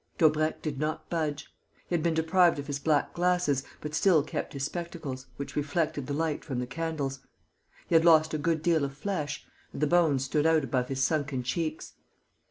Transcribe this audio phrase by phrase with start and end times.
[0.17, 1.53] Daubrecq did not budge.
[1.87, 6.07] He had been deprived of his black glasses, but still kept his spectacles, which reflected
[6.07, 7.19] the light from the candles.
[7.85, 11.03] He had lost a good deal of flesh; and the bones stood out above his
[11.03, 11.93] sunken cheeks.